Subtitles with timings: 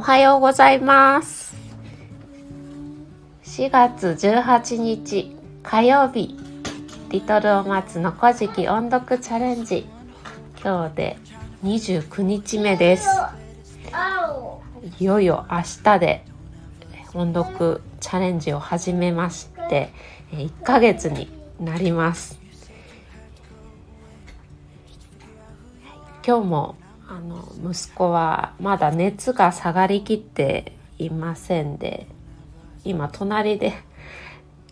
[0.00, 1.54] おはようございます。
[3.44, 6.38] 4月18日火曜日
[7.10, 9.84] リトルお松の古事記音読チャレンジ。
[10.64, 11.18] 今日で
[11.62, 13.10] 29日目です。
[14.98, 16.24] いよいよ明日で
[17.12, 19.92] 音読チャレンジを始めまして
[20.32, 21.28] 1ヶ月に
[21.60, 22.40] なります。
[26.26, 26.74] 今日も
[27.10, 32.06] あの息子はまだ熱が下がりきっていませんで
[32.84, 33.72] 今隣で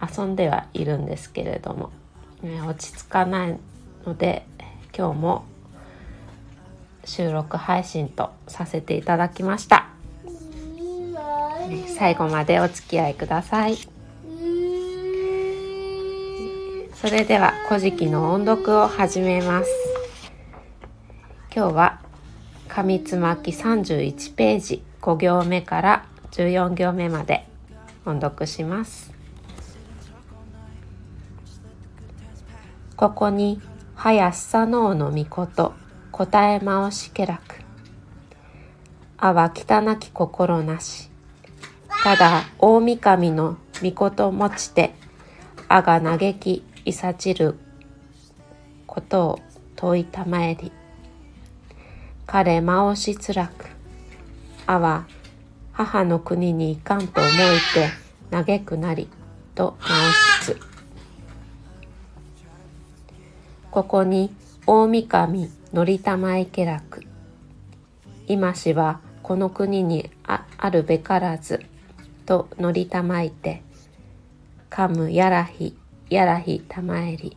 [0.00, 1.92] 遊んではいるんですけれども、
[2.42, 3.58] ね、落ち着かない
[4.06, 4.46] ので
[4.96, 5.44] 今日も
[7.04, 9.88] 収録配信とさせていただきました、
[11.98, 13.76] 最後までお付き合いください。
[16.94, 19.70] それでは「古事記」の音読を始めます。
[21.54, 22.01] 今日は
[22.74, 27.46] 紙つまき31ページ5行目から14行目まで
[28.06, 29.12] 音読します。
[32.96, 33.60] ここに
[33.94, 35.74] 林佐能の御事
[36.12, 37.60] 答えまおしけらく
[39.18, 41.10] あは汚き心なし。
[42.02, 44.94] ただ大御神の御事持ちて
[45.68, 47.54] あが嘆きいさちる
[48.86, 49.38] ことを
[49.76, 50.72] 問いたまえり。
[52.32, 53.66] 彼回しつらく
[54.66, 55.06] あは
[55.70, 57.34] 母の国に行かんと思い
[57.74, 57.90] て
[58.30, 59.10] 嘆くなり
[59.54, 59.90] と直
[60.40, 60.60] しつ。
[63.70, 64.34] ここに
[64.66, 67.02] 大神のりたまいけらく。
[68.26, 71.60] 今しはこの国にあるべからず
[72.24, 73.62] とのりたまいて
[74.70, 75.76] かむやらひ
[76.08, 77.36] やらひたまえり。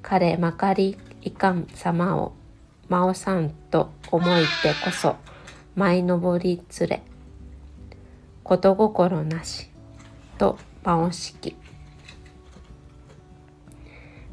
[0.00, 2.32] 彼まかりいかん様を
[2.88, 5.16] 真央さんと思いてこそ
[5.74, 7.02] 舞い上り連れ
[8.44, 9.70] こと心なし
[10.38, 11.56] と真央式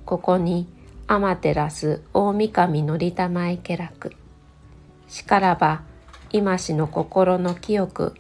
[0.05, 0.67] ここに
[1.07, 4.13] 天照大神のりたまいけらく
[5.07, 5.81] しからば
[6.31, 8.13] 今しの心の清く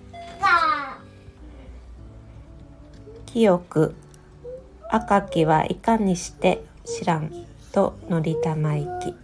[3.27, 3.95] 清く
[4.89, 7.31] 赤きはいかにして知らん
[7.71, 9.22] とのりたまいき。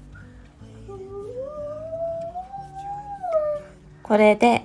[4.10, 4.64] これで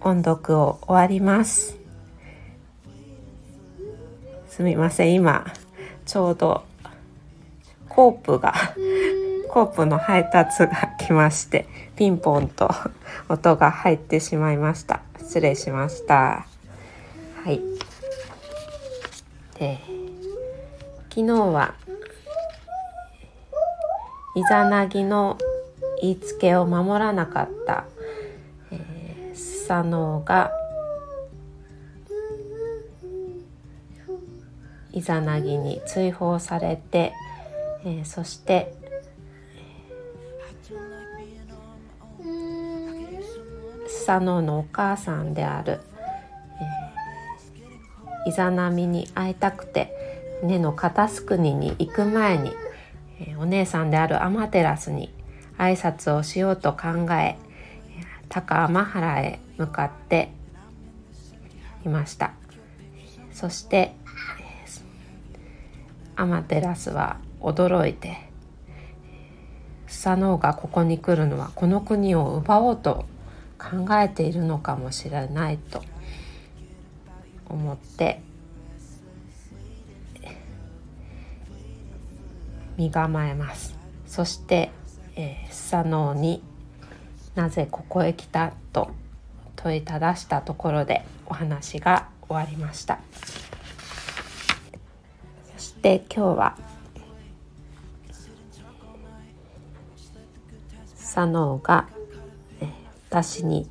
[0.00, 1.76] 音読を終わります。
[4.48, 5.44] すみません今
[6.06, 6.64] ちょうど
[7.90, 8.54] コープが
[9.50, 12.70] コープの配達が来ましてピンポンと
[13.28, 15.02] 音が入ってしまいました。
[15.18, 16.46] 失礼しました。
[17.44, 17.60] はい。
[19.58, 19.78] で
[21.10, 21.74] 昨日は
[24.34, 25.36] イザナギの
[26.00, 27.84] 言いつけを守らなかった
[29.68, 30.50] 佐野が
[34.92, 37.12] イザナギに追放されて、
[37.84, 38.74] えー、そして
[43.84, 45.80] 佐野のお母さんである、
[48.24, 49.92] えー、イザナミに会いたくて
[50.42, 52.52] 根の片す国に行く前に、
[53.20, 55.12] えー、お姉さんであるアマテラスに
[55.58, 57.36] 挨拶をしようと考え
[58.28, 60.30] 高天原へ向かって
[61.84, 62.32] いました。
[63.32, 63.94] そして
[66.16, 68.28] アマテラスは驚いて
[69.86, 73.06] スサノオがここに来るのはこの国を奪おうと
[73.58, 75.82] 考えているのかもしれないと
[77.48, 78.20] 思って
[82.76, 83.76] 身構えます。
[84.06, 84.70] そして、
[85.16, 86.42] えー、スサノオに
[87.38, 88.90] なぜここへ来たと
[89.54, 92.98] 問いただしたところでお話が終わりました。
[95.56, 96.56] そして今日は
[100.98, 101.86] 佐野が
[103.08, 103.70] 私に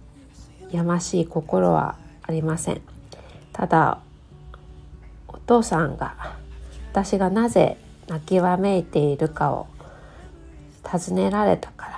[0.71, 2.81] やましい心はありません。
[3.51, 3.99] ただ
[5.27, 6.37] お父さんが
[6.93, 7.75] 私がなぜ
[8.07, 9.67] 泣きわめいているかを
[10.85, 11.96] 尋ねられたから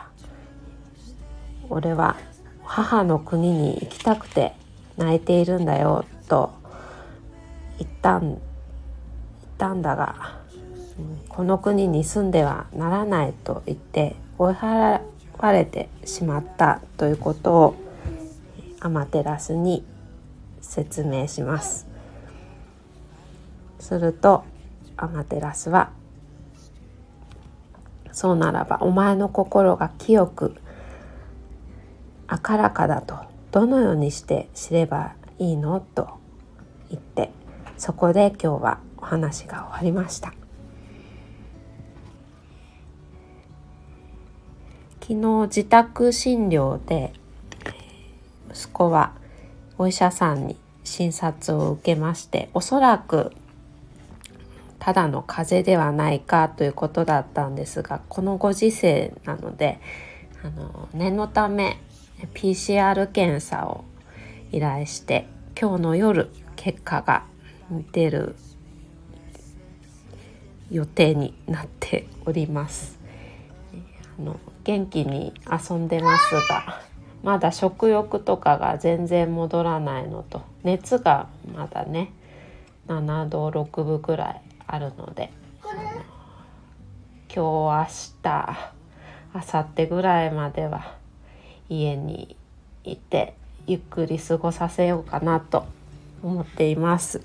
[1.69, 2.17] 俺は
[2.63, 4.53] 母の国に行きたくて
[4.97, 6.51] 泣いているんだよと
[7.77, 8.39] 言ったん言っ
[9.57, 10.39] たんだが、
[11.27, 15.01] この国に住んではならないと言って追い払
[15.37, 17.75] われてしまったということを
[18.79, 19.83] アマテラスに
[20.61, 21.87] 説明します。
[23.79, 24.43] すると
[24.97, 25.91] アマテラスは
[28.11, 30.55] 「そうならばお前の心が清く
[32.31, 33.15] 明らかだと。
[33.51, 35.79] どのようにして知ればいいの？
[35.79, 36.19] と
[36.89, 37.31] 言って
[37.77, 40.33] そこで今日はお話が終わりました。
[45.01, 47.13] 昨日自宅診療で
[48.51, 49.13] 息子は
[49.79, 53.31] お医者さんに診察を受けましておそらく
[54.77, 59.79] ただの風邪ではないかということだったんですがこのご時世なので
[60.43, 61.79] あの念のため
[62.27, 63.85] PCR 検査を
[64.51, 65.27] 依頼して
[65.59, 67.23] 今日の夜結果が
[67.91, 68.35] 出る
[70.71, 72.99] 予定になっております。
[74.19, 76.81] あの元気に遊んでますが
[77.23, 82.11] まだ食欲とかが全然戻らないのと熱がまだね
[82.87, 85.31] 7度6分くらいあるので
[87.33, 87.87] 今日明
[88.23, 88.69] 日
[89.33, 90.98] 明後日ぐらいまでは
[91.69, 92.35] 家に
[92.83, 93.35] いて
[93.67, 95.65] ゆっくり過ごさせようかなと
[96.23, 97.21] 思っています。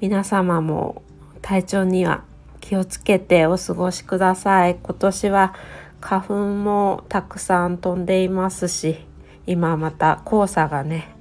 [0.00, 1.02] 皆様も
[1.42, 2.24] 体調には
[2.60, 4.76] 気をつけてお過ごしください。
[4.82, 5.54] 今年は
[6.02, 8.98] 花粉もたくさん飛んでいますし
[9.46, 11.14] 今また黄砂がね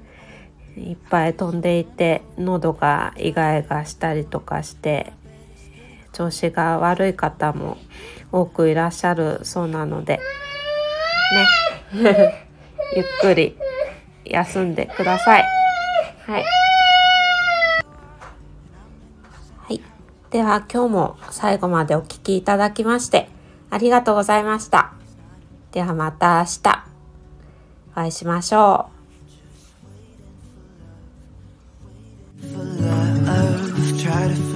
[0.75, 5.13] いっぱい飛んでいて喉がイガイガしたりとかして
[6.13, 7.77] 調子が悪い方も
[8.31, 10.19] 多くいらっしゃるそうなので
[11.33, 11.47] ね
[12.95, 13.57] ゆっくり
[14.25, 15.45] 休んでください。
[16.25, 16.43] はい。
[19.57, 19.81] はい。
[20.29, 23.29] では今日も最後までお聴きいただきまして
[23.69, 24.93] ありがとうございました。
[25.71, 26.85] ではまた明日
[27.93, 29.01] お会いしましょう。
[34.01, 34.50] try to